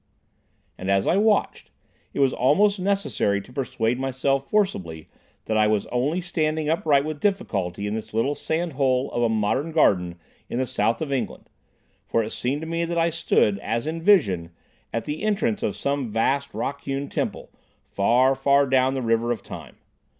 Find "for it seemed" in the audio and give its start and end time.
12.07-12.61